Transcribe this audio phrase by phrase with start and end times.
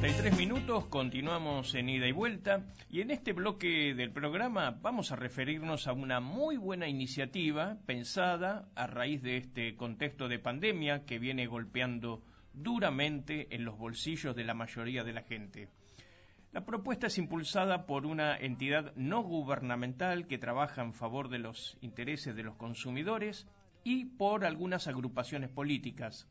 [0.00, 5.16] 33 minutos, continuamos en ida y vuelta y en este bloque del programa vamos a
[5.16, 11.18] referirnos a una muy buena iniciativa pensada a raíz de este contexto de pandemia que
[11.18, 12.22] viene golpeando
[12.54, 15.68] duramente en los bolsillos de la mayoría de la gente.
[16.52, 21.76] La propuesta es impulsada por una entidad no gubernamental que trabaja en favor de los
[21.82, 23.46] intereses de los consumidores
[23.84, 26.26] y por algunas agrupaciones políticas.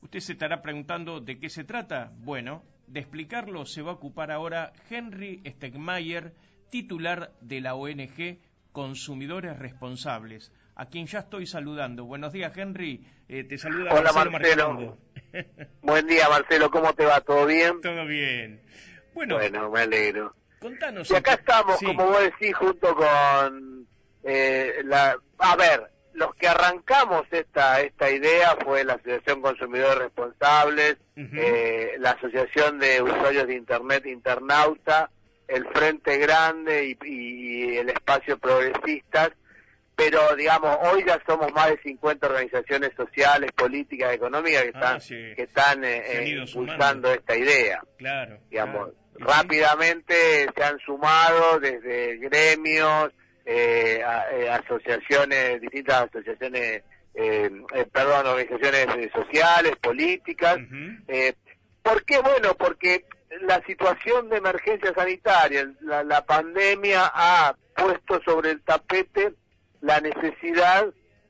[0.00, 2.10] Usted se estará preguntando de qué se trata.
[2.18, 6.34] Bueno, de explicarlo se va a ocupar ahora Henry Stegmayer,
[6.70, 8.38] titular de la ONG
[8.72, 12.04] Consumidores Responsables, a quien ya estoy saludando.
[12.04, 13.06] Buenos días, Henry.
[13.28, 14.98] Eh, te saluda Hola, Marcelo.
[15.82, 16.70] Buen día, Marcelo.
[16.70, 17.20] ¿Cómo te va?
[17.20, 17.80] ¿Todo bien?
[17.80, 18.60] Todo bien.
[19.14, 20.34] Bueno, bueno me alegro.
[20.58, 21.10] Contanos.
[21.10, 23.86] Y acá estamos, como vos decís, junto con
[24.24, 25.16] eh, la...
[25.38, 32.10] A ver, los que arrancamos esta esta idea fue la Asociación Consumidores Responsables, eh, la
[32.12, 35.10] Asociación de Usuarios de Internet Internauta,
[35.48, 39.30] el Frente Grande y, el Espacio Progresistas,
[39.96, 45.34] pero digamos, hoy ya somos más de 50 organizaciones sociales, políticas, económicas que ah, están,
[45.34, 47.82] que están eh, eh, impulsando esta idea.
[47.98, 48.38] Claro.
[48.50, 53.12] Digamos, rápidamente se han sumado desde gremios,
[53.46, 56.82] eh, eh, asociaciones, distintas asociaciones,
[57.14, 60.58] eh, eh perdón, organizaciones sociales, políticas.
[61.82, 62.20] ¿Por qué?
[62.20, 63.04] Bueno, porque
[63.42, 69.34] la situación de emergencia sanitaria, la, pandemia ha puesto sobre el tapete
[69.82, 70.86] la necesidad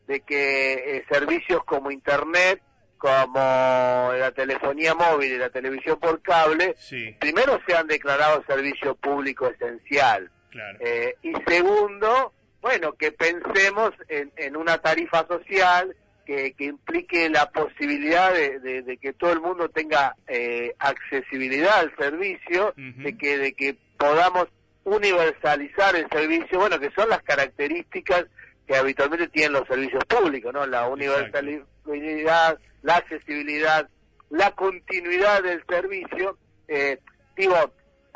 [0.07, 2.63] de que servicios como Internet,
[2.97, 6.77] como la telefonía móvil y la televisión por cable,
[7.19, 10.31] primero sean declarados servicio público esencial.
[10.81, 18.99] Eh, y segundo, bueno, que pensemos en, una tarifa social que, implique la posibilidad de,
[19.01, 24.49] que todo el mundo tenga eh, accesibilidad al servicio, de que de que podamos
[24.85, 28.27] universalizar el servicio, bueno, que son las características
[28.67, 30.67] que habitualmente tienen los servicios públicos, ¿no?
[30.67, 33.89] La universalidad, la accesibilidad,
[34.31, 36.39] la continuidad del servicio.
[36.69, 36.99] Eh,
[37.37, 37.57] digo,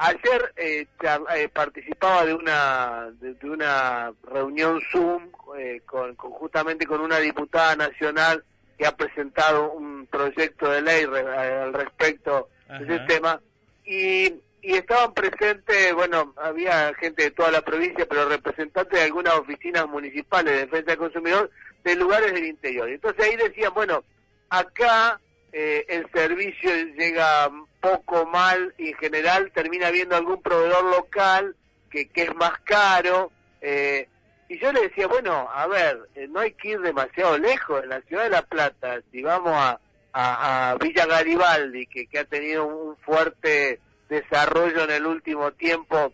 [0.01, 0.87] Ayer eh,
[1.35, 5.29] eh, participaba de una de, una reunión Zoom
[5.59, 8.45] eh, con, justamente con una diputada nacional
[8.79, 13.41] que ha presentado un proyecto de ley al respecto de ese tema
[13.85, 19.35] y, y estaban presentes, bueno, había gente de toda la provincia, pero representantes de algunas
[19.35, 21.51] oficinas municipales de defensa del consumidor
[21.83, 22.89] de lugares del interior.
[22.89, 24.05] Entonces ahí decían, bueno,
[24.49, 25.21] acá
[25.53, 31.57] eh, el servicio llega poco mal y en general termina viendo algún proveedor local
[31.91, 33.31] que, que es más caro.
[33.61, 34.09] Eh,
[34.49, 37.83] y yo le decía, bueno, a ver, eh, no hay que ir demasiado lejos.
[37.83, 39.79] En la ciudad de La Plata, si vamos a,
[40.13, 46.13] a, Villa Garibaldi, que, que ha tenido un fuerte desarrollo en el último tiempo,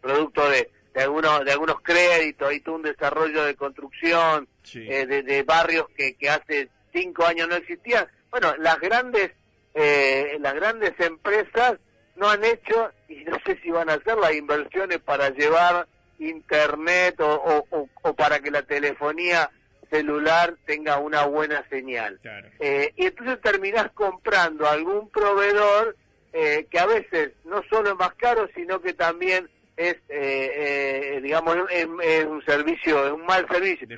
[0.00, 5.42] producto de, de algunos de algunos créditos, hay todo un desarrollo de construcción, de, de,
[5.42, 9.32] barrios que, que hace cinco años no existían bueno, las grandes,
[9.74, 11.78] eh, las grandes empresas
[12.16, 15.86] no han hecho, y no sé si van a hacer las inversiones para llevar
[16.18, 17.66] internet o,
[18.02, 19.50] o, para que la telefonía
[19.90, 22.20] celular tenga una buena señal.
[22.60, 25.96] Eh, y entonces terminás comprando algún proveedor
[26.32, 31.56] eh, que a veces no solo es más caro, sino que también es, eh, digamos,
[31.70, 31.86] es,
[32.26, 33.88] un servicio, es un mal servicio.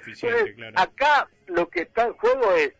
[0.76, 2.72] Acá lo que está en juego es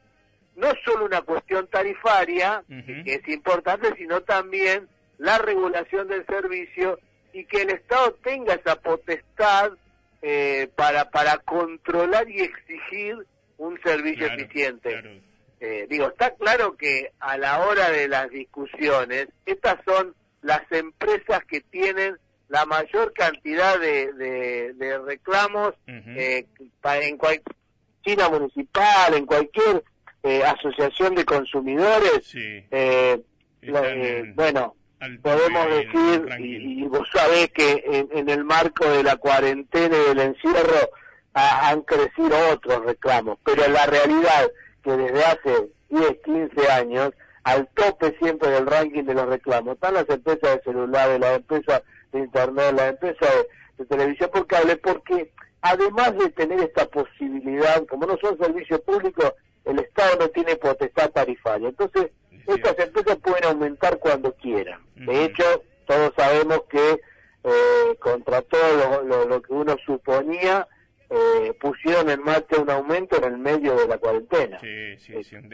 [0.56, 6.98] no solo una cuestión tarifaria, que es importante, sino también la regulación del servicio
[7.32, 9.72] y que el Estado tenga esa potestad
[10.20, 13.26] eh, para, para controlar y exigir
[13.58, 15.22] un servicio eficiente.
[15.60, 21.44] Eh, digo, está claro que a la hora de las discusiones, estas son las empresas
[21.44, 22.18] que tienen
[22.48, 26.46] la mayor cantidad de, de, reclamos eh,
[26.84, 27.56] en cualquier
[28.04, 29.84] China municipal, en cualquier
[30.22, 33.21] eh, asociación de consumidores, eh,
[33.60, 34.77] eh, bueno,
[35.21, 37.83] podemos decir, y, vos sabés que
[38.13, 40.91] en, el marco de la cuarentena y del encierro
[41.34, 44.51] han crecido otros reclamos, pero la realidad
[44.84, 47.10] que desde hace 10, 15 años,
[47.42, 51.83] al tope siempre del ranking de los reclamos, están las empresas de celulares, las empresas
[52.13, 53.30] de internet, las empresas
[53.78, 55.33] de televisión por cable, porque
[55.63, 59.33] además de tener esta posibilidad, como no son servicios públicos,
[59.64, 61.68] el Estado no tiene potestad tarifaria.
[61.68, 62.10] Entonces,
[62.47, 64.80] estas empresas pueden aumentar cuando quieran.
[64.97, 65.44] De hecho,
[65.86, 67.00] todos sabemos que
[67.44, 70.66] eh, contra todo lo, que uno suponía,
[71.10, 74.59] eh, pusieron en marcha un aumento en el medio de la cuarentena.
[74.60, 75.48] Sí, sí, sí, un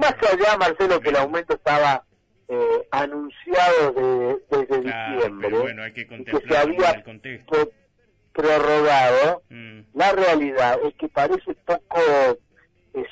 [0.00, 2.04] más allá, Marcelo, que el aumento estaba
[2.48, 7.70] eh, anunciado de, desde diciembre, bueno, hay que, que se había el contexto.
[8.32, 9.80] prorrogado, mm.
[9.94, 12.38] la realidad es que parece poco eh,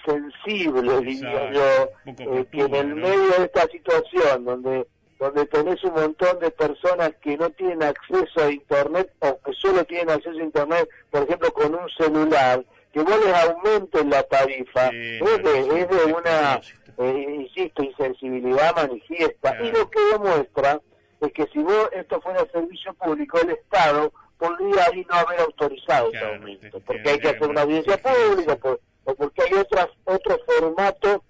[0.05, 4.87] sensible, diría yo, eh, que en el medio de esta situación donde
[5.23, 9.84] donde tenés un montón de personas que no tienen acceso a Internet o que solo
[9.84, 14.88] tienen acceso a Internet, por ejemplo, con un celular, que vos les aumenten la tarifa,
[14.88, 16.61] es, de, una,
[16.99, 19.56] eh, insisto, insensibilidad manifiesta.
[19.62, 20.81] Y lo que demuestra
[21.20, 26.08] es que si vos esto fuera servicio público, el Estado podría ahí no haber autorizado
[26.12, 28.58] ese aumento, porque hay que hacer una audiencia pública
[29.04, 31.25] o porque hay otras, otro formato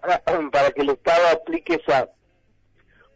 [0.00, 0.22] para,
[0.52, 2.08] para que el Estado aplique esa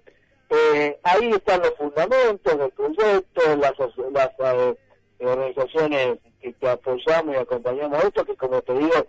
[0.51, 3.73] eh, ahí están los fundamentos del proyecto, las,
[4.13, 4.77] las eh,
[5.21, 9.07] organizaciones que, que, apoyamos y acompañamos esto, que como te digo,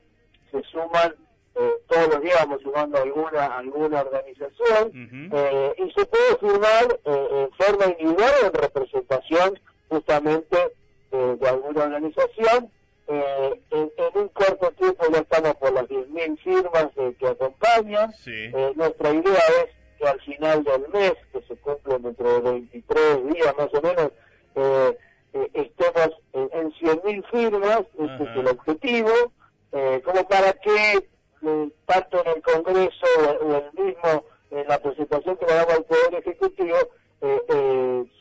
[0.52, 1.16] se suman,
[1.56, 7.28] eh, todos los días vamos sumando alguna, alguna organización, eh, y se puede firmar eh,
[7.31, 9.60] en forma individual en representación
[9.90, 10.58] justamente
[11.13, 12.71] de alguna organización,
[13.07, 18.13] eh, en, un corto tiempo ya estamos por las 10.000 firmas eh, que acompañan.
[18.25, 19.69] Eh, nuestra idea es
[20.00, 24.12] que al final del mes, que se cumple dentro de 23 días más o menos,
[24.56, 24.98] eh,
[25.54, 29.12] estemos en, en 100.000 firmas, este es el objetivo,
[30.04, 31.07] como para que
[31.88, 33.07] tanto en el Congreso
[33.42, 36.77] o, el mismo en la presentación que le damos al Poder Ejecutivo,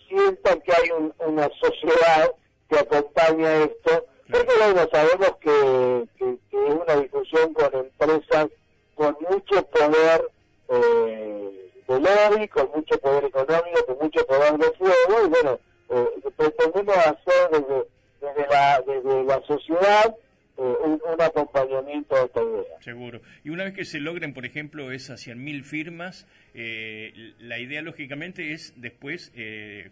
[0.08, 0.88] sientan que hay
[1.26, 2.32] una sociedad
[2.72, 8.48] que acompaña esto porque bueno, sabemos que, que, es una discusión con empresas
[8.94, 10.30] con mucho poder
[10.70, 15.60] eh, de lobby, con mucho poder económico, con mucho poder de fuego, y bueno,
[15.90, 17.86] eh, pretendemos hacer desde,
[18.22, 20.16] desde, la, desde la sociedad
[20.58, 22.80] eh, un, acompañamiento a esta idea.
[22.80, 23.20] Seguro.
[23.44, 28.52] Y una vez que se logren, por ejemplo, esas 100.000 firmas, eh, la idea lógicamente
[28.52, 29.90] es después eh,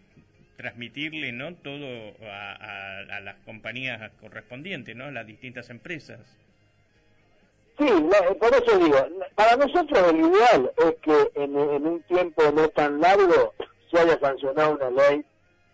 [0.61, 5.05] transmitirle no todo a, las compañías correspondientes, ¿no?
[5.05, 6.19] a las distintas empresas.
[7.79, 7.87] Sí,
[8.39, 8.97] por eso digo,
[9.33, 13.55] para nosotros el ideal es que en, un tiempo no tan largo
[13.89, 15.25] se haya sancionado una ley.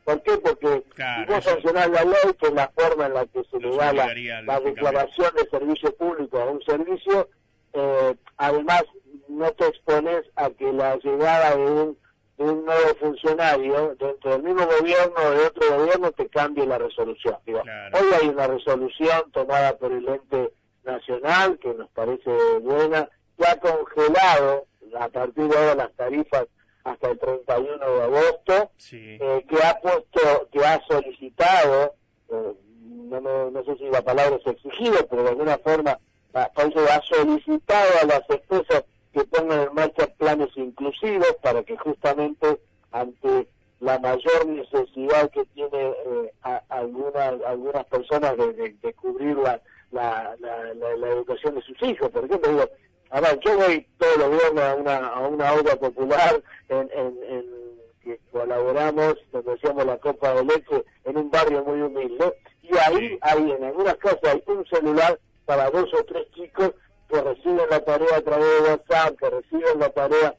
[0.06, 0.38] ¿Por qué?
[0.38, 3.76] Porque si vos sancionás la ley, que es la forma en la que se le
[3.76, 7.28] da la, declaración de servicio público a un servicio,
[7.74, 8.84] eh, además
[9.28, 11.98] no te expones a que la llegada de un
[12.38, 17.36] un nuevo funcionario dentro del mismo gobierno o de otro gobierno te cambie la resolución.
[17.46, 23.60] Hoy hay una resolución tomada por el ente nacional que nos parece buena, que ha
[23.60, 24.66] congelado
[25.00, 26.46] a partir de ahora las tarifas
[26.84, 31.96] hasta el 31 de agosto, eh, que ha puesto, que ha solicitado,
[32.30, 32.54] eh,
[33.10, 36.00] no, no, sé si la palabra es exigido, pero de alguna forma
[36.34, 40.56] ha solicitado a las empresas que pongan en marcha planes
[40.88, 42.60] inclusivos para que justamente
[42.92, 43.48] ante
[43.80, 46.32] la mayor necesidad que tiene eh,
[46.70, 52.10] algunas algunas personas de, cubrir la, la, la, educación de sus hijos.
[52.10, 52.70] Por ejemplo, digo,
[53.12, 57.48] a ver, yo voy todos los viernes a una, a una obra popular en, en,
[58.04, 63.18] que colaboramos, donde decíamos la Copa de Leche, en un barrio muy humilde, y ahí
[63.22, 66.72] hay en algunas casas hay un celular para dos o tres chicos
[67.10, 70.36] que reciben la tarea a través de WhatsApp, que reciben la tarea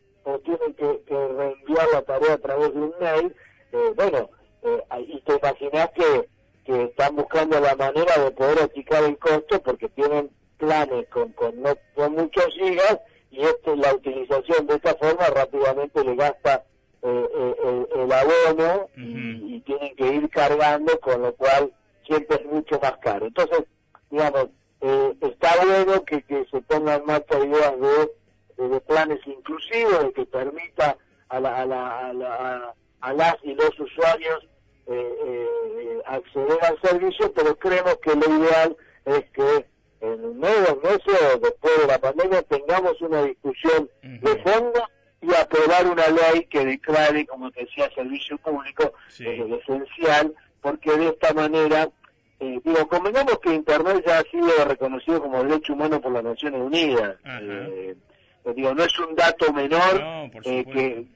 [0.53, 3.35] o tienen que, reenviar la tarea a través de un mail,
[3.73, 4.31] eh, bueno,
[4.63, 6.29] eh, y te imaginas que,
[6.65, 11.61] que están buscando la manera de poder achicar el costo porque tienen planes con, con,
[11.63, 12.99] no, con muchos gigas
[13.31, 16.65] y este, la utilización de esta forma rápidamente le gasta
[17.03, 21.73] eh, eh el, abono y, y, tienen que ir cargando, con lo cual
[22.07, 23.27] siempre es mucho más caro.
[23.27, 23.65] Entonces,
[24.11, 24.49] digamos,
[24.81, 28.11] eh, está bueno que, que se pongan más ideas de,
[28.59, 30.97] de, planes inclusivos, que permita
[31.29, 34.47] a a, la, a, la, a, las y los usuarios
[34.87, 39.67] eh, eh, acceder al servicio, pero creemos que lo ideal es que
[40.01, 44.83] en nuevos meses después de la pandemia tengamos una discusión de fondo
[45.21, 51.09] y aprobar una ley que declare, como te decía, servicio público es esencial, porque de
[51.09, 51.89] esta manera,
[52.39, 56.61] eh, digo, convengamos que Internet ya ha sido reconocido como derecho humano por las Naciones
[56.61, 57.17] Unidas.
[57.25, 57.97] Eh,
[58.59, 61.07] digo, no es un dato menor eh, que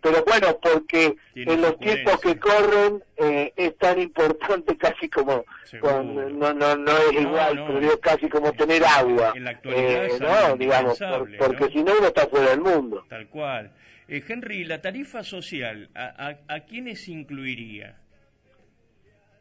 [0.00, 5.44] pero bueno, porque en los tiempos que corren eh, es tan importante casi como,
[5.80, 9.32] no, no, no es igual, pero es casi como tener agua.
[9.36, 10.98] En la actualidad eh, no, digamos,
[11.38, 13.06] porque si no uno está fuera del mundo.
[13.08, 13.70] Tal cual.
[14.08, 18.01] Henry, la tarifa social, ¿a, a, a quiénes incluiría?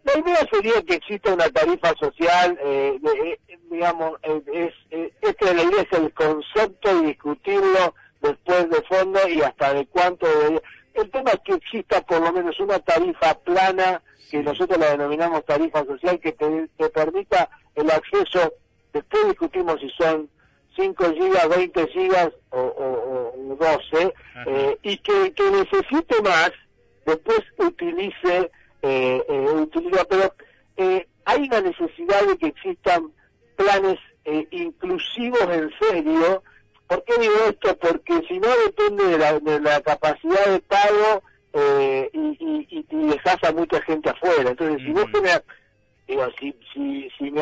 [0.03, 2.99] La idea sería que exista una tarifa social, eh,
[3.69, 9.41] digamos, es, es, que la idea es el concepto y discutirlo después de fondo y
[9.41, 10.27] hasta de cuánto
[10.93, 15.45] El tema es que exista por lo menos una tarifa plana, que nosotros la denominamos
[15.45, 18.53] tarifa social, que te, permita el acceso,
[18.93, 20.29] después discutimos si son
[20.75, 24.13] 5 gigas, 20 gigas o, 12,
[24.47, 26.51] eh, y que, que necesite más,
[27.05, 28.51] después utilice,
[28.81, 30.33] eh, eh utiliza, pero
[30.77, 33.11] eh, hay una necesidad de que existan
[33.55, 33.99] planes
[34.51, 36.43] inclusivos en serio,
[36.91, 37.77] ¿Por qué digo esto?
[37.77, 41.23] Porque si no depende de la, de la capacidad de pago
[41.53, 44.49] eh, y, y, y, dejas a mucha gente afuera.
[44.49, 45.05] Entonces, si vos
[46.05, 47.41] digo, si, si, si, me,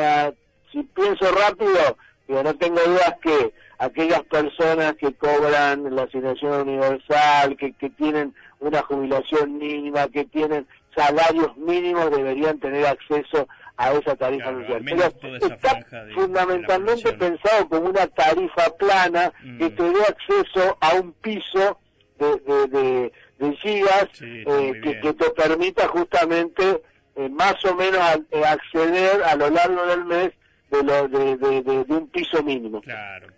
[0.72, 7.58] si pienso rápido, digo, no tengo dudas que aquellas personas que cobran la asignación universal,
[7.58, 10.68] que, que tienen una jubilación mínima, que tienen
[11.00, 14.84] salarios mínimos, deberían tener acceso a esa tarifa social.
[14.84, 19.76] Pero está fundamentalmente pensado como una tarifa plana que mm.
[19.76, 21.80] te dé acceso a un piso
[22.18, 22.36] de,
[22.68, 26.84] de, de, gigas eh, que, que, te permita justamente
[27.16, 28.02] eh, más o menos
[28.32, 30.32] eh, acceder a lo largo del mes
[30.70, 32.82] de, lo, de, de, de, un piso mínimo.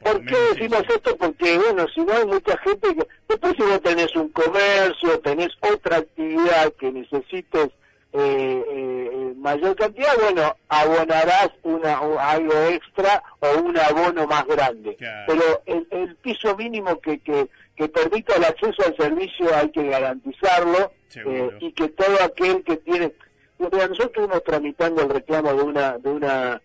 [0.03, 1.15] por, qué decimos esto?
[1.17, 3.07] Porque, bueno, si no hay mucha gente que...
[3.29, 7.69] Después si no tenés un comercio, tenés otra actividad que necesites
[8.13, 14.97] eh, eh, mayor cantidad, bueno, abonarás una, algo extra o un abono más grande.
[15.27, 20.91] Pero el, piso mínimo que, que, que permita el acceso al servicio hay que garantizarlo
[21.15, 23.13] eh, y que todo aquel que tiene...
[23.57, 26.61] nosotros estuvimos tramitando el reclamo de una, de una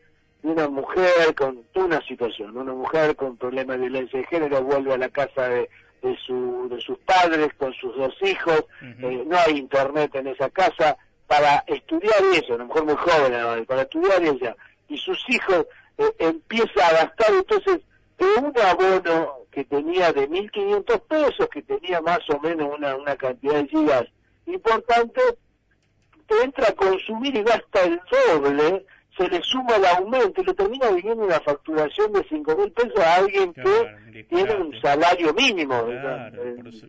[0.47, 4.95] de una mujer con una situación, una mujer con problemas de violencia de género vuelve
[4.95, 5.69] a la casa de,
[6.03, 10.49] de, su, de sus padres con sus dos hijos, eh, no hay internet en esa
[10.51, 14.57] casa, para estudiar eso, a lo mejor muy joven, para estudiar ella,
[14.89, 15.67] y sus hijos
[15.99, 17.81] eh, empieza a gastar entonces
[18.17, 23.17] de un abono que tenía de 1.500 pesos, que tenía más o menos una, una
[23.17, 24.05] cantidad de gigas
[24.47, 25.21] importante,
[26.29, 28.87] te entra a consumir y gasta el doble,
[29.17, 32.99] se le suma el aumento y le termina viniendo una facturación de 5 mil pesos
[32.99, 35.83] a alguien que tiene un salario mínimo.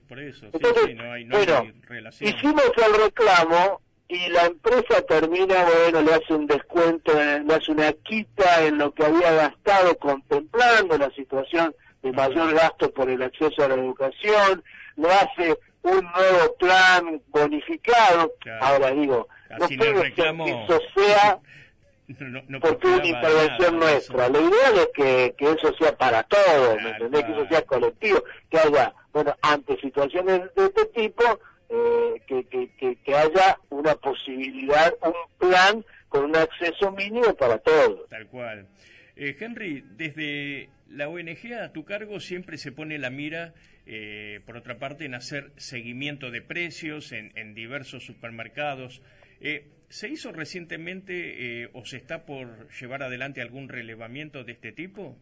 [0.07, 1.71] por, eso, Entonces, no hay, no bueno,
[2.19, 7.91] hicimos el reclamo y la empresa termina, bueno, le hace un descuento, le hace una
[7.93, 13.63] quita en lo que había gastado contemplando la situación de mayor gasto por el acceso
[13.63, 14.63] a la educación,
[14.95, 18.33] le hace un nuevo plan bonificado.
[18.61, 21.39] Ahora digo, no puede que eso sea
[22.61, 24.29] porque es una intervención nuestra.
[24.29, 27.23] Lo ideal es que, que eso sea para todos, ¿me entendés?
[27.25, 31.23] Que eso sea colectivo, que haya, bueno, ante situaciones de este tipo,
[31.69, 35.13] eh, que, que, que, haya una posibilidad, un
[35.49, 38.07] plan con un acceso mínimo para todos.
[38.09, 38.67] Tal cual.
[39.17, 43.53] Eh, Henry, desde la ONG a tu cargo siempre se pone la mira,
[43.85, 49.01] eh, por otra parte, en hacer seguimiento de precios en, en diversos supermercados.
[49.41, 54.71] Eh, ¿Se hizo recientemente eh, o se está por llevar adelante algún relevamiento de este
[54.71, 55.15] tipo?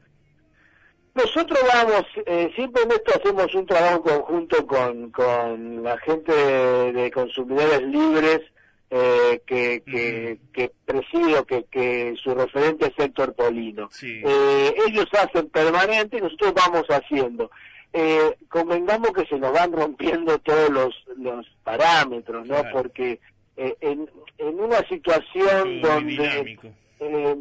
[1.15, 7.09] Nosotros vamos, eh, siempre en esto hacemos un trabajo conjunto con, con la gente de,
[7.09, 8.41] consumidores libres
[8.89, 13.89] eh, que, que, que, presido, que, que su referente es Héctor Polino.
[14.03, 17.49] Eh, ellos hacen permanente y nosotros vamos haciendo.
[17.93, 22.61] Eh, convengamos que se nos van rompiendo todos los, los parámetros, ¿no?
[22.73, 23.21] Porque
[23.57, 26.59] eh, en, en una situación donde
[26.99, 27.37] eh,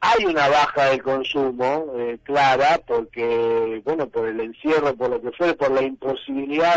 [0.00, 5.32] hay una baja de consumo eh, clara porque bueno por el encierro por lo que
[5.32, 6.76] fue por la imposibilidad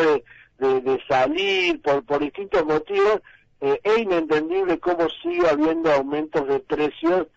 [0.60, 3.20] de, de, salir por por distintos motivos
[3.60, 7.27] es inentendible cómo sigue habiendo aumentos de precios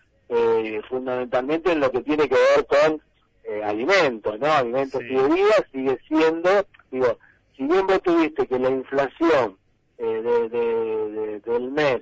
[0.87, 3.01] fundamentalmente en lo que tiene que ver con
[3.65, 7.17] alimentos no alimentos y bebidas sigue siendo digo
[7.57, 9.57] si bien vos tuviste que la inflación
[10.01, 12.01] eh, del mes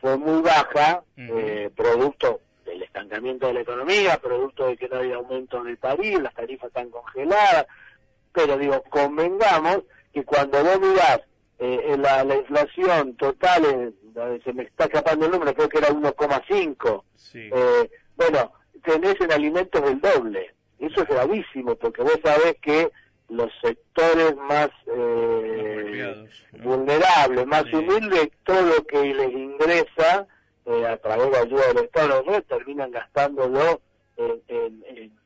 [0.00, 5.16] fue muy baja, eh, producto del estancamiento de la economía, producto de que no había
[5.16, 7.66] aumento de tarifas, las tarifas están congeladas,
[8.32, 9.80] pero digo, convengamos
[10.12, 11.20] que cuando vos mirás
[11.58, 13.92] eh, la, la, inflación total,
[14.44, 17.02] se me está escapando el número, creo que era 1,5,
[17.34, 18.52] eh, bueno,
[18.84, 20.54] tenés en alimentos el doble.
[20.78, 22.90] Eso es gravísimo, porque vos sabés que
[23.28, 26.28] los sectores más eh,
[26.62, 30.26] vulnerables, más humildes, todo lo que les ingresa
[30.64, 32.42] eh, a través de ayuda del Estado, ¿no?
[32.42, 33.80] terminan gastándolo
[34.16, 35.18] en, en, en,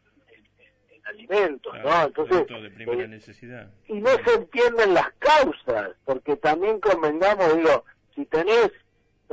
[1.05, 2.05] alimentos, ¿no?
[2.05, 3.69] Entonces, de eh, necesidad.
[3.89, 8.71] y no se entienden las causas, porque también convengamos, digo, si tenés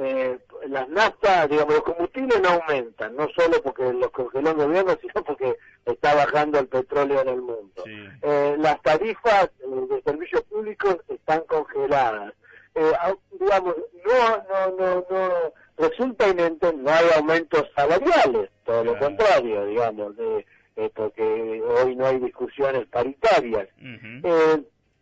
[0.02, 4.98] eh, las naftas, digamos, los combustibles no aumentan, no solo porque los congeló el gobierno,
[5.02, 7.84] sino porque está bajando el petróleo en el mundo.
[7.86, 12.34] Eh, las tarifas eh, de servicios públicos están congeladas.
[12.76, 12.92] Eh,
[13.40, 13.76] digamos,
[14.06, 20.46] no, no, no, no, resulta inente, no hay aumentos salariales, todo lo contrario, digamos, de,
[20.94, 23.68] porque hoy no hay discusiones paritarias.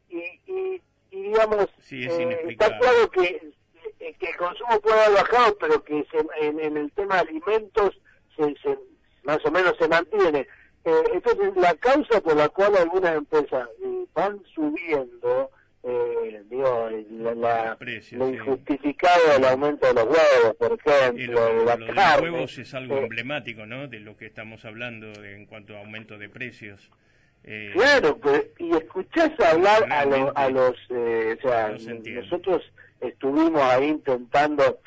[0.10, 3.54] y, y, digamos, está claro que
[4.20, 6.06] que el consumo puede haber bajado, pero que
[6.42, 8.00] en, el tema de alimentos
[8.36, 8.78] se,
[9.24, 10.48] más o menos se mantiene.
[10.88, 15.52] Eh, entonces, la causa por la cual algunas empresas eh, van subiendo,
[15.84, 16.90] eh, digo,
[17.36, 17.78] la,
[18.12, 22.74] lo injustificado del aumento de los huevos, por ejemplo, de la carne, los huevos es
[22.74, 26.90] algo emblemático, ¿no?, de lo que estamos hablando en cuanto a aumento de precios.
[27.74, 30.04] claro, pues, y escuchás hablar a,
[30.36, 31.76] a los, o sea,
[32.16, 32.64] nosotros
[33.02, 34.80] estuvimos ahí intentando,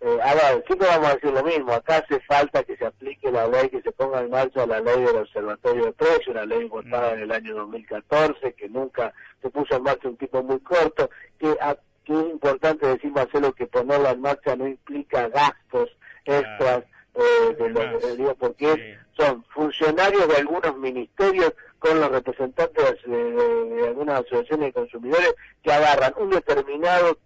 [0.00, 3.30] eh, a ver, siempre vamos a decir lo mismo, acá hace falta que se aplique
[3.30, 6.64] la ley, que se ponga en marcha la ley del Observatorio de Precios, una ley
[6.64, 11.08] votada en el año 2014, que nunca se puso en marcha un tipo muy corto,
[11.38, 11.56] que,
[12.04, 15.88] que es importante decir, Marcelo, que ponerla en marcha no implica gastos
[16.26, 23.84] extras, eh, de los, digo, porque son funcionarios de algunos ministerios con los representantes de,
[23.86, 27.16] algunas asociaciones de consumidores que agarran un determinado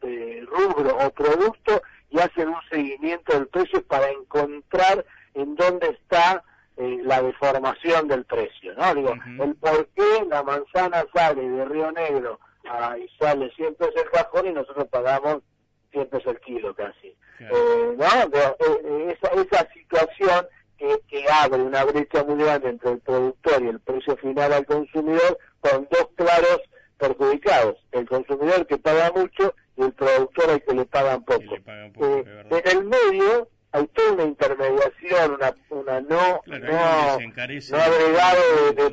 [0.00, 6.42] este, rubro o producto y hacen un seguimiento del precio para encontrar en dónde está
[6.76, 8.94] eh, la deformación del precio, ¿no?
[8.94, 12.40] Digo, el por qué la manzana sale de Río Negro
[12.98, 15.42] y sale 100 pesos el cajón y nosotros pagamos
[15.92, 17.14] 100 pesos el kilo casi.
[17.40, 18.06] Eh, ¿no?
[18.06, 20.46] Eh, esa, esa situación
[20.76, 24.66] que, que abre una brecha muy grande entre el productor y el precio final al
[24.66, 26.60] consumidor con dos claros
[26.98, 27.76] perjudicados.
[27.92, 31.54] El consumidor que paga mucho el productor al que le pagan poco.
[31.54, 37.18] Eh, en el medio hay toda una intermediación, una, una no, no, no
[37.76, 38.90] agregado de, de,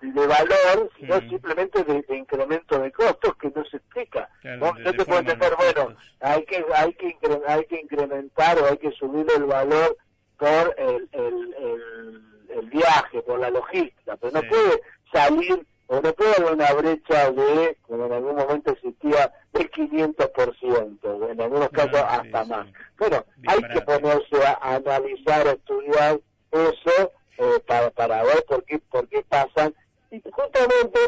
[0.00, 4.28] de, valor, sino simplemente de, incremento de costos que no se explica.
[4.42, 4.74] ¿no?
[4.74, 9.26] te puede entender, bueno, hay que, hay, que hay que incrementar o hay que subir
[9.36, 9.96] el valor
[10.36, 12.22] por el, el, el,
[12.58, 17.30] el viaje, por la logística, pero no puede salir o no puede haber una brecha
[17.30, 22.66] de, como en algún momento existía, del 500%, en algunos casos hasta más.
[22.98, 28.78] Bueno, hay que ponerse a, analizar, a estudiar eso eh, para, para ver por qué,
[28.78, 29.74] por qué pasan.
[30.10, 30.98] Y justamente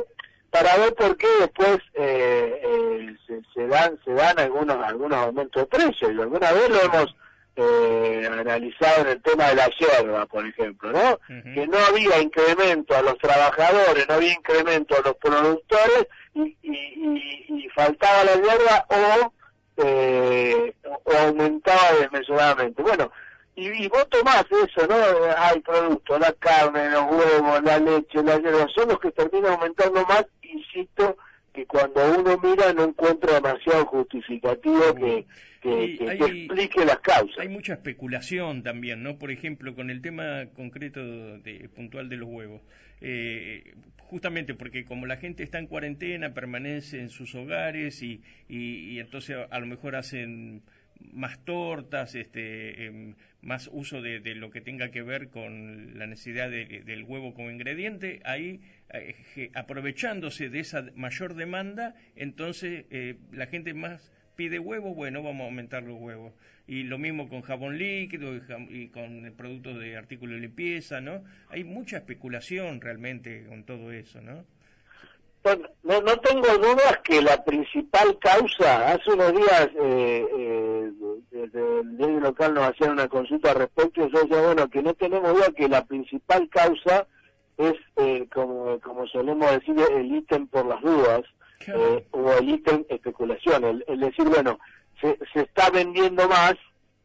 [0.51, 5.63] para ver por qué después eh, eh, se, se, dan se dan algunos algunos aumentos
[5.63, 6.13] de precios.
[6.15, 7.17] Y alguna vez lo hemos
[7.57, 11.19] eh, analizado en el tema de la yerba, por ejemplo, ¿no?
[11.55, 17.69] Que no había incremento a los trabajadores, no había incremento a los productores y, y,
[17.75, 19.33] faltaba la hierba o,
[19.79, 22.83] eh, o aumentaba desmesuradamente.
[22.83, 23.11] Bueno,
[23.57, 24.97] y, y vos tomás eso, ¿no?
[25.37, 30.05] Hay productos, la carne, los huevos, la leche, la hierba, son los que terminan aumentando
[30.07, 31.17] más, insisto,
[31.55, 35.25] que cuando uno mira no encuentra demasiado justificativo que,
[35.63, 37.39] que, explique las causas.
[37.39, 39.19] Hay mucha especulación también, ¿no?
[39.19, 41.01] Por ejemplo, con el tema concreto
[41.39, 42.61] de, puntual de los huevos.
[43.01, 48.99] Eh, justamente porque como la gente está en cuarentena, permanece en sus hogares y, y,
[48.99, 50.63] entonces a, lo mejor hacen
[51.13, 56.51] más tortas, este, em, más uso de, lo que tenga que ver con la necesidad
[56.51, 58.61] del huevo como ingrediente, ahí
[58.93, 65.43] eh, aprovechándose de esa mayor demanda, entonces eh, la gente más pide huevos, bueno, vamos
[65.43, 66.33] a aumentar los huevos.
[66.67, 68.35] Y lo mismo con jabón líquido
[68.71, 71.23] y, con productos de artículos de limpieza, ¿no?
[71.51, 74.45] Hay mucha especulación realmente con todo eso, ¿no?
[75.83, 80.91] no, no tengo dudas que la principal causa, hace unos días eh, eh,
[81.31, 84.83] desde el diario local nos hacían una consulta al respecto y yo decía, bueno, que
[84.83, 87.07] no tenemos duda que la principal causa
[87.57, 91.23] es, eh, como, como solemos decir, el ítem por las dudas,
[91.67, 94.59] eh, o el ítem especulación, el, decir, bueno,
[95.01, 96.55] se, se está vendiendo más,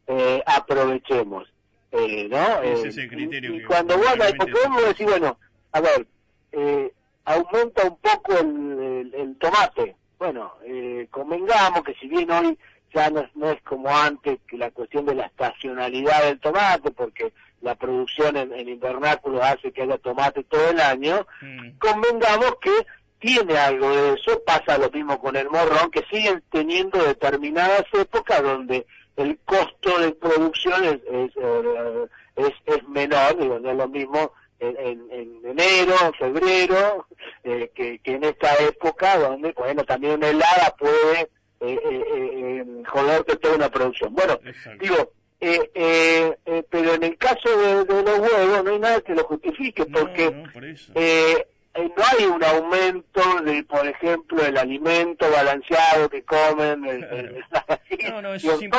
[0.06, 1.48] eh, aprovechemos.
[1.92, 2.62] Eh, ¿no?
[2.62, 4.06] Ese criterio y, cuando vos,
[4.38, 5.38] porque vos decís, bueno,
[5.72, 6.06] a ver,
[6.52, 6.92] eh,
[7.24, 9.96] aumenta un poco el, el, tomate.
[10.18, 12.56] Bueno, eh, convengamos que si bien hoy
[12.94, 17.32] ya no, no, es como antes que la cuestión de la estacionalidad del tomate, porque
[17.62, 21.78] la producción en, en invernáculos hace que haya tomate todo el año, mm.
[21.78, 22.72] convengamos que
[23.18, 28.42] tiene algo de eso, pasa lo mismo con el morrón, que siguen teniendo determinadas épocas
[28.42, 33.88] donde el costo de producción es, es, eh, es, es menor, digo, no es lo
[33.88, 34.76] mismo en,
[35.10, 37.06] en, enero, febrero,
[37.44, 41.28] eh, que, que, en esta época donde, bueno, también una helada puede
[41.60, 42.29] eh, eh
[42.86, 44.14] joderte toda una producción.
[44.14, 44.38] Bueno,
[44.80, 49.00] digo, eh, eh, eh, pero en el caso de, de, los huevos no hay nada
[49.00, 50.34] que lo justifique, porque
[51.74, 56.84] eh, no hay un aumento de, por ejemplo, el alimento balanceado que comen.
[56.84, 57.44] El,
[58.10, 58.74] no, no, es un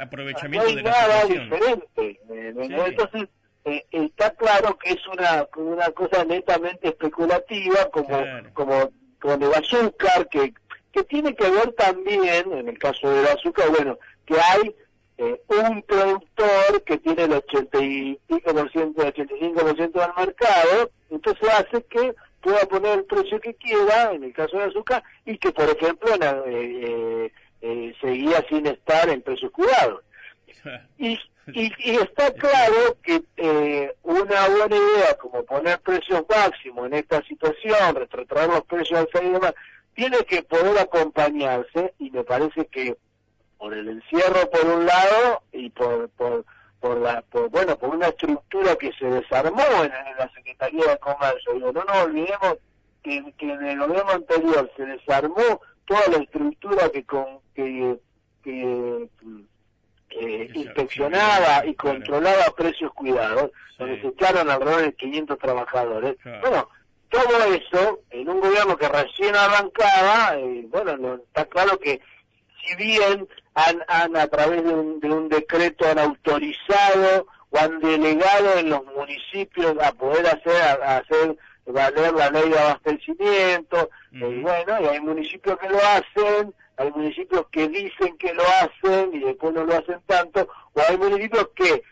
[0.00, 2.20] aprovechamiento de la nada diferente.
[2.28, 3.28] Entonces,
[3.64, 8.24] eh, está claro que es una, una cosa netamente especulativa, como,
[8.54, 10.54] como con el azúcar, que,
[10.98, 14.74] que tiene que ver también, en el caso del azúcar, bueno, que hay
[15.18, 22.98] eh, un productor que tiene el 85%, 85% del mercado, entonces hace que pueda poner
[22.98, 26.10] el precio que quiera, en el caso del azúcar, y que, por ejemplo,
[26.46, 27.32] eh,
[27.62, 30.02] eh, seguía sin estar en precios cuidados.
[30.98, 31.18] Y
[31.54, 37.22] y, y está claro que eh, una buena idea como poner precios máximos en esta
[37.22, 39.54] situación, retrotraer los precios al y demás,
[39.98, 42.96] tiene que poder acompañarse y me parece que
[43.58, 46.44] por el encierro por un lado y por, por,
[46.78, 51.52] por la por, bueno por una estructura que se desarmó en, la Secretaría de Comercio.
[51.58, 52.58] no nos olvidemos
[53.02, 57.98] que, que en el gobierno anterior se desarmó toda la estructura que, con, que,
[58.44, 59.08] que
[60.10, 66.16] eh, inspeccionaba y controlaba precios cuidados, donde se echaron alrededor de 500 trabajadores.
[66.22, 66.68] Bueno,
[67.10, 72.00] todo eso en un gobierno que recién arrancaba, eh, bueno, está claro que
[72.64, 77.80] si bien han, han a través de un, de un decreto han autorizado o han
[77.80, 84.40] delegado en los municipios a poder hacer, a, hacer valer la ley de abastecimiento, y
[84.40, 89.20] bueno, y hay municipios que lo hacen, hay municipios que dicen que lo hacen y
[89.20, 91.82] después no lo hacen tanto, o hay municipios que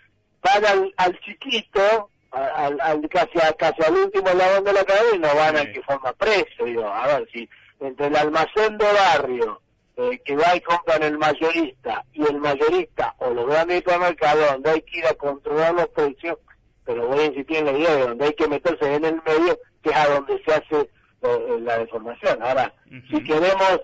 [0.42, 5.72] van al, chiquito, al, al, casi, casi al último lado de la cadena van al
[5.72, 7.48] que forma precio, digo, a ver si
[7.80, 9.60] entre el almacén de barrio
[9.96, 14.52] eh, que va y compra en el mayorista y el mayorista o los grandes supermercados
[14.52, 16.38] donde hay que ir a controlar los precios,
[16.84, 19.58] pero voy a insistir en la idea de donde hay que meterse en el medio,
[19.82, 20.90] que es a donde se hace
[21.22, 22.42] eh, la deformación.
[22.42, 22.72] Ahora,
[23.10, 23.80] si queremos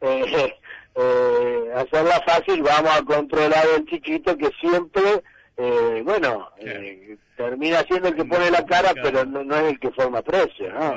[0.00, 0.54] eh,
[0.94, 5.22] eh, hacerla fácil, vamos a controlar el chiquito que siempre,
[5.60, 9.90] eh, bueno, eh, termina siendo el que pone la cara, pero no, es el que
[9.90, 10.94] forma precio, ¿no?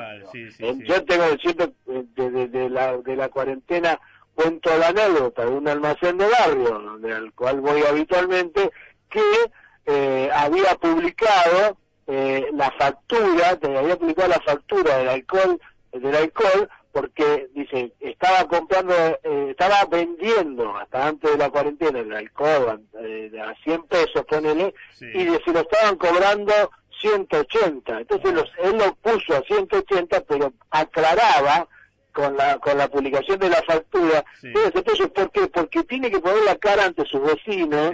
[0.84, 3.98] Yo tengo siempre, desde de, la, de la cuarentena,
[4.36, 8.70] cuento la anécdota de un almacén de barrio, donde, al cual voy habitualmente,
[9.10, 9.50] que
[9.86, 17.48] eh, había publicado eh, la factura, había publicado la factura del alcohol, del alcohol porque
[17.54, 23.54] dice estaba comprando eh, estaba vendiendo hasta antes de la cuarentena el alcohol eh, a
[23.64, 26.52] 100 pesos ponele y se lo estaban cobrando
[27.00, 31.66] 180 entonces los, él lo puso a 180 pero aclaraba
[32.12, 35.46] con la con la publicación de la factura entonces ¿por qué?
[35.48, 37.92] porque tiene que poner la cara ante sus vecinos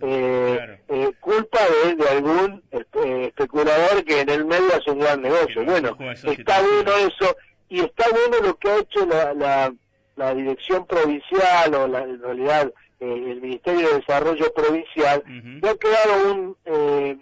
[0.00, 5.64] eh, eh, culpa de, de algún especulador que en el medio hace un gran negocio
[5.64, 7.36] bueno está bueno eso
[7.72, 9.72] y está bueno lo que ha hecho la, la,
[10.16, 15.74] la dirección provincial o la, en realidad eh, el Ministerio de Desarrollo Provincial, uh ha
[15.76, 17.16] creado un, eh,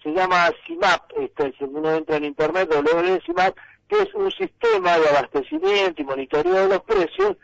[0.00, 2.70] se llama CIMAP, este, si uno entra en internet,
[3.26, 3.56] CIMAP,
[3.88, 7.36] que es un sistema de abastecimiento y monitoreo de los precios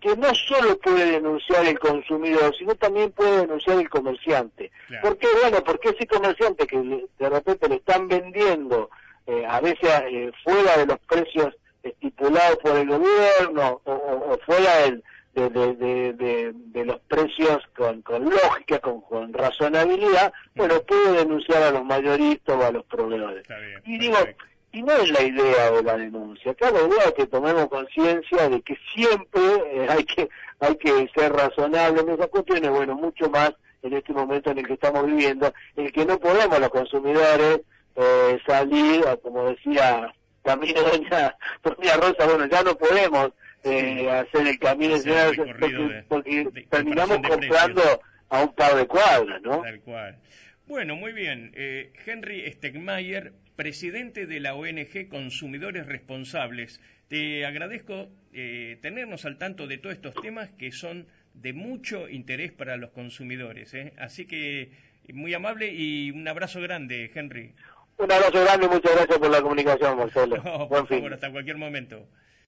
[0.00, 4.72] que no solo puede denunciar el consumidor, sino también puede denunciar el comerciante.
[5.00, 5.28] ¿Por qué?
[5.42, 8.90] Bueno, porque ese comerciante que de repente le están vendiendo
[9.26, 15.02] eh, a veces eh, fuera de los precios estipulado por el gobierno o, fuera del,
[15.34, 21.84] de, de, los precios con, con lógica, con, con razonabilidad, bueno, puede denunciar a los
[21.84, 23.46] mayoristas o a los proveedores.
[23.84, 24.16] y digo,
[24.72, 28.48] y no es la idea de la denuncia, acá la idea es que tomemos conciencia
[28.48, 30.28] de que siempre eh, hay que
[30.60, 34.66] hay que ser razonable en esas cuestiones, bueno, mucho más en este momento en el
[34.66, 37.62] que estamos viviendo, en el que no podemos los consumidores
[37.96, 40.12] eh, salir, como decía
[40.42, 43.32] también doña, doña Rosa, bueno, ya no podemos
[43.64, 47.82] eh, hacer el camino porque, porque terminamos comprando
[48.30, 49.62] a un par de cuadras, ¿no?
[49.62, 50.18] Tal cual.
[50.66, 51.50] Bueno, muy bien.
[51.54, 59.66] Eh, Henry Stegmayer, presidente de la ONG Consumidores Responsables, te agradezco eh, tenernos al tanto
[59.66, 63.74] de todos estos temas que son de mucho interés para los consumidores.
[63.74, 63.92] ¿eh?
[63.98, 64.70] Así que
[65.12, 67.52] muy amable y un abrazo grande, Henry.
[68.00, 70.42] Un abrazo grande y muchas gracias por la comunicación, Marcelo.
[70.68, 72.06] por favor, hasta cualquier momento.